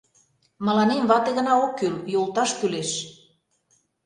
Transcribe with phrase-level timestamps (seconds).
[0.65, 2.91] Мыланем вате гына ок кӱл, йолташ кӱлеш...